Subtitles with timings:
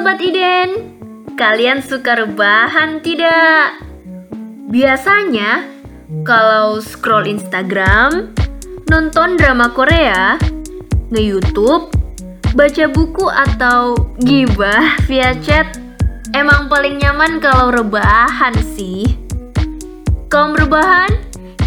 [0.00, 0.96] Sobat Iden,
[1.36, 3.84] kalian suka rebahan tidak?
[4.72, 5.68] Biasanya,
[6.24, 8.32] kalau scroll Instagram,
[8.88, 10.40] nonton drama Korea,
[11.12, 11.92] nge-youtube,
[12.56, 13.92] baca buku atau
[14.24, 15.68] gibah via chat,
[16.32, 19.04] emang paling nyaman kalau rebahan sih.
[20.32, 21.12] Kaum rebahan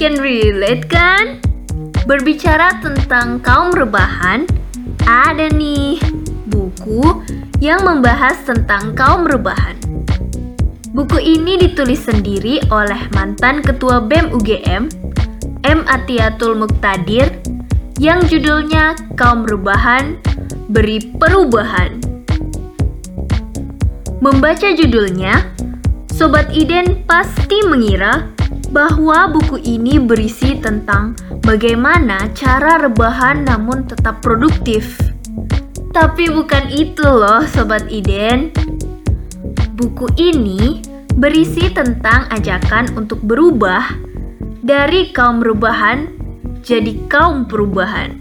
[0.00, 1.36] can relate kan?
[2.08, 4.48] Berbicara tentang kaum rebahan,
[5.04, 6.00] ada nih
[6.48, 7.20] buku
[7.62, 9.78] yang membahas tentang kaum rebahan.
[10.90, 14.90] Buku ini ditulis sendiri oleh mantan Ketua BEM UGM,
[15.62, 15.80] M.
[15.86, 17.30] Atiatul Muktadir,
[18.02, 20.18] yang judulnya Kaum Rebahan
[20.74, 22.02] Beri Perubahan.
[24.18, 25.54] Membaca judulnya,
[26.10, 28.26] Sobat Iden pasti mengira
[28.74, 31.14] bahwa buku ini berisi tentang
[31.46, 35.11] bagaimana cara rebahan namun tetap produktif.
[35.92, 38.48] Tapi bukan itu loh Sobat Iden.
[39.76, 40.80] Buku ini
[41.12, 44.00] berisi tentang ajakan untuk berubah
[44.64, 46.08] dari kaum rebahan
[46.64, 48.16] jadi kaum perubahan.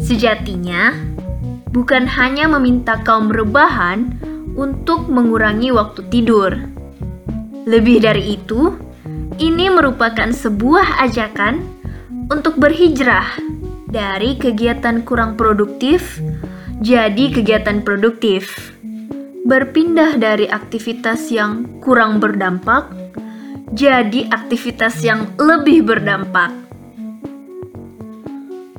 [0.00, 0.96] Sejatinya,
[1.68, 4.16] bukan hanya meminta kaum rebahan
[4.56, 6.56] untuk mengurangi waktu tidur.
[7.68, 8.72] Lebih dari itu,
[9.36, 11.60] ini merupakan sebuah ajakan
[12.32, 13.36] untuk berhijrah
[13.92, 16.16] dari kegiatan kurang produktif
[16.80, 18.72] jadi kegiatan produktif
[19.44, 23.02] berpindah dari aktivitas yang kurang berdampak
[23.72, 26.52] jadi aktivitas yang lebih berdampak.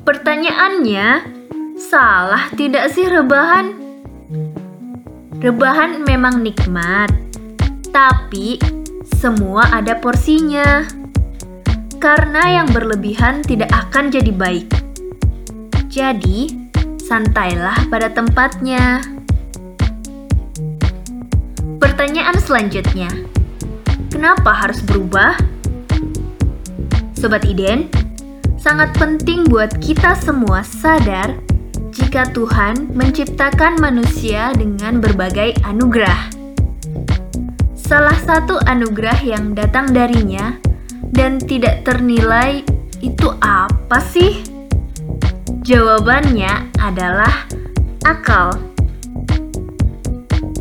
[0.06, 1.26] Pertanyaannya,
[1.74, 3.74] salah tidak sih rebahan?
[5.42, 7.10] Rebahan memang nikmat,
[7.90, 8.62] tapi
[9.18, 10.86] semua ada porsinya.
[11.98, 14.83] Karena yang berlebihan tidak akan jadi baik.
[15.94, 16.50] Jadi,
[16.98, 18.98] santailah pada tempatnya.
[21.78, 23.06] Pertanyaan selanjutnya,
[24.10, 25.38] kenapa harus berubah?
[27.14, 27.86] Sobat Iden,
[28.58, 31.38] sangat penting buat kita semua sadar
[31.94, 36.34] jika Tuhan menciptakan manusia dengan berbagai anugerah.
[37.78, 40.58] Salah satu anugerah yang datang darinya
[41.14, 42.66] dan tidak ternilai
[42.98, 44.53] itu apa sih?
[45.64, 47.48] Jawabannya adalah
[48.04, 48.52] akal.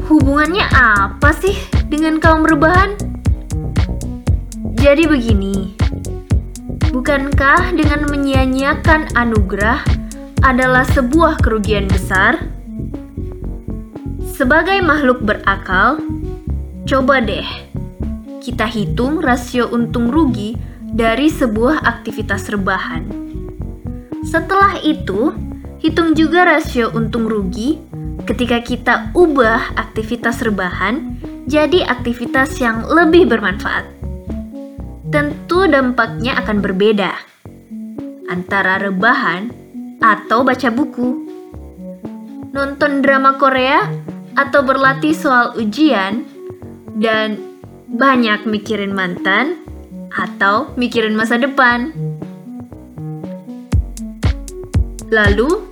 [0.08, 1.60] Hubungannya apa sih
[1.92, 2.96] dengan kaum rebahan?
[4.80, 5.76] Jadi begini,
[6.96, 9.84] bukankah dengan menyia-nyiakan anugerah
[10.40, 12.40] adalah sebuah kerugian besar?
[14.24, 16.00] Sebagai makhluk berakal,
[16.88, 17.48] coba deh
[18.40, 23.33] kita hitung rasio untung rugi dari sebuah aktivitas rebahan.
[24.24, 25.36] Setelah itu,
[25.84, 27.78] hitung juga rasio untung rugi
[28.24, 33.84] ketika kita ubah aktivitas rebahan jadi aktivitas yang lebih bermanfaat.
[35.12, 37.12] Tentu dampaknya akan berbeda
[38.32, 39.52] antara rebahan
[40.00, 41.28] atau baca buku,
[42.56, 43.86] nonton drama Korea
[44.34, 46.26] atau berlatih soal ujian,
[46.98, 47.38] dan
[47.94, 49.62] banyak mikirin mantan
[50.10, 51.94] atau mikirin masa depan.
[55.14, 55.70] Lalu,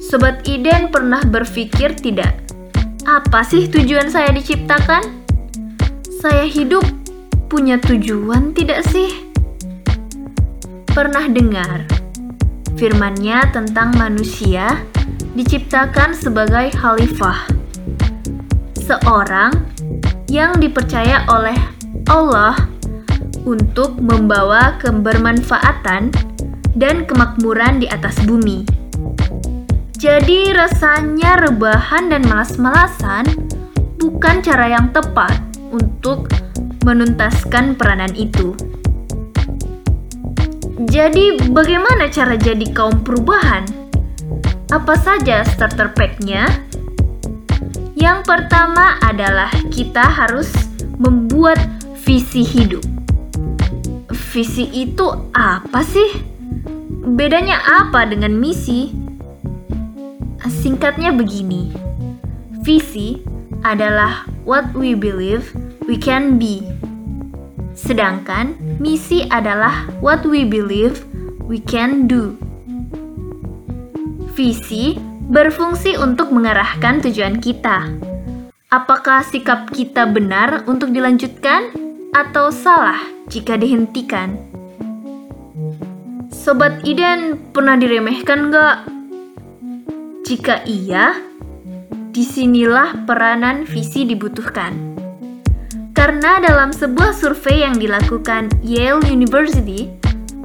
[0.00, 2.40] Sobat Iden pernah berpikir tidak?
[3.04, 5.04] Apa sih tujuan saya diciptakan?
[6.24, 6.80] Saya hidup
[7.52, 9.28] punya tujuan tidak sih?
[10.88, 11.84] Pernah dengar
[12.80, 14.80] firmannya tentang manusia
[15.36, 17.52] diciptakan sebagai khalifah.
[18.72, 19.52] Seorang
[20.32, 21.60] yang dipercaya oleh
[22.08, 22.56] Allah
[23.44, 26.08] untuk membawa kebermanfaatan
[26.76, 28.68] dan kemakmuran di atas bumi.
[29.96, 33.24] Jadi rasanya rebahan dan malas-malasan
[33.96, 35.40] bukan cara yang tepat
[35.72, 36.28] untuk
[36.84, 38.52] menuntaskan peranan itu.
[40.76, 43.64] Jadi bagaimana cara jadi kaum perubahan?
[44.68, 46.44] Apa saja starter pack-nya?
[47.96, 50.52] Yang pertama adalah kita harus
[51.00, 51.56] membuat
[52.04, 52.84] visi hidup.
[54.12, 56.35] Visi itu apa sih?
[57.06, 58.90] Bedanya apa dengan misi?
[60.42, 61.70] Singkatnya begini,
[62.66, 63.22] visi
[63.62, 65.54] adalah what we believe
[65.86, 66.66] we can be.
[67.78, 71.06] Sedangkan misi adalah what we believe
[71.46, 72.34] we can do.
[74.34, 74.98] Visi
[75.30, 77.86] berfungsi untuk mengarahkan tujuan kita.
[78.74, 81.70] Apakah sikap kita benar untuk dilanjutkan
[82.10, 82.98] atau salah
[83.30, 84.56] jika dihentikan?
[86.46, 88.86] Sobat Iden pernah diremehkan gak
[90.22, 91.18] jika iya,
[92.14, 94.94] di sinilah peranan visi dibutuhkan.
[95.90, 99.90] Karena dalam sebuah survei yang dilakukan Yale University,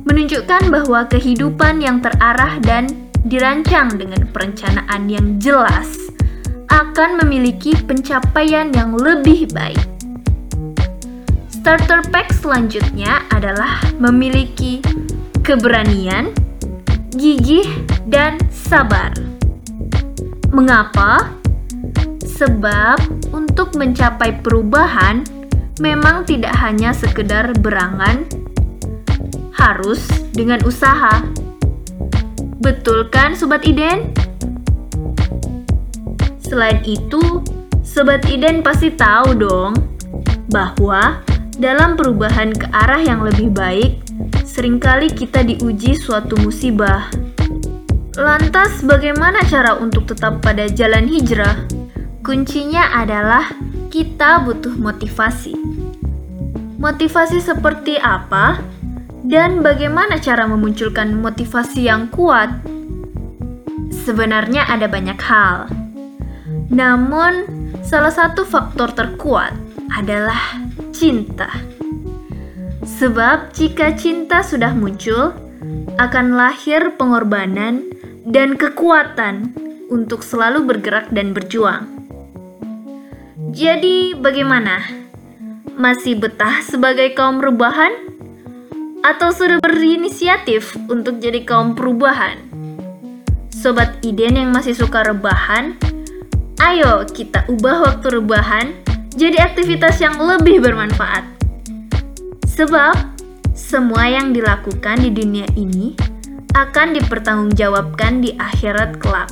[0.09, 2.89] menunjukkan bahwa kehidupan yang terarah dan
[3.30, 6.01] dirancang dengan perencanaan yang jelas
[6.74, 9.86] akan memiliki pencapaian yang lebih baik.
[11.53, 14.81] Starter pack selanjutnya adalah memiliki
[15.42, 16.32] keberanian,
[17.14, 17.66] gigih,
[18.08, 19.12] dan sabar.
[20.54, 21.34] Mengapa?
[22.22, 25.22] Sebab untuk mencapai perubahan
[25.82, 28.26] memang tidak hanya sekedar berangan,
[29.54, 31.22] harus dengan usaha.
[32.62, 34.14] Betul kan Sobat Iden?
[36.42, 37.42] Selain itu,
[37.82, 39.74] Sobat Iden pasti tahu dong
[40.50, 41.22] bahwa
[41.62, 44.00] dalam perubahan ke arah yang lebih baik,
[44.62, 47.10] sering kali kita diuji suatu musibah.
[48.13, 51.66] Lantas, bagaimana cara untuk tetap pada jalan hijrah?
[52.22, 53.50] Kuncinya adalah
[53.90, 55.58] kita butuh motivasi.
[56.78, 58.62] Motivasi seperti apa?
[59.25, 62.54] Dan bagaimana cara memunculkan motivasi yang kuat?
[63.90, 65.74] Sebenarnya ada banyak hal.
[66.69, 67.50] Namun,
[67.81, 69.58] salah satu faktor terkuat
[69.90, 70.38] adalah
[70.94, 71.50] cinta.
[73.01, 75.33] Sebab jika cinta sudah muncul,
[75.98, 77.89] akan lahir pengorbanan
[78.30, 79.57] dan kekuatan
[79.89, 81.89] untuk selalu bergerak dan berjuang.
[83.57, 84.86] Jadi, bagaimana?
[85.74, 87.89] Masih betah sebagai kaum perubahan?
[89.01, 92.38] Atau sudah berinisiatif untuk jadi kaum perubahan?
[93.50, 95.74] Sobat Iden yang masih suka rebahan,
[96.62, 98.77] ayo kita ubah waktu rebahan
[99.18, 101.41] jadi aktivitas yang lebih bermanfaat.
[102.51, 102.95] Sebab,
[103.56, 105.95] semua yang dilakukan di dunia ini
[106.51, 109.31] akan dipertanggungjawabkan di akhirat kelak.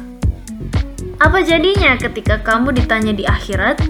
[1.19, 3.83] Apa jadinya ketika kamu ditanya di akhirat?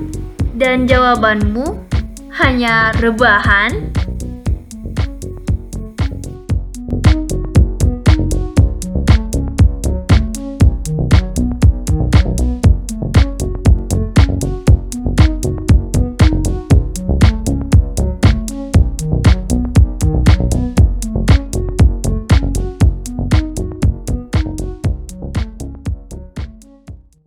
[0.60, 1.88] dan jawabanmu
[2.36, 3.96] hanya rebahan